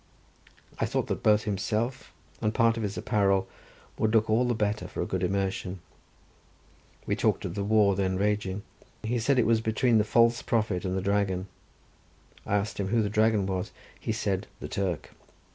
[0.79, 2.11] I thought that both himself
[2.41, 3.47] and part of his apparel
[3.99, 5.79] would look all the better for a good immersion.
[7.05, 10.97] We talked of the war then raging—he said it was between the false prophet and
[10.97, 11.45] the Dragon.
[12.47, 15.11] I asked him who the Dragon was—he said the Turk.